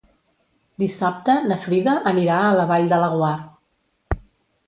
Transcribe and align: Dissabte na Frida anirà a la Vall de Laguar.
Dissabte 0.83 1.33
na 1.51 1.57
Frida 1.65 1.93
anirà 2.13 2.39
a 2.45 2.57
la 2.61 2.65
Vall 2.73 2.89
de 2.95 2.99
Laguar. 3.05 3.35